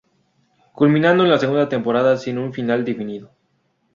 Culminado 0.73 1.21
en 1.23 1.29
la 1.29 1.37
segunda 1.37 1.69
temporada 1.69 2.17
sin 2.17 2.39
un 2.39 2.53
final 2.53 2.83
definido. 2.83 3.29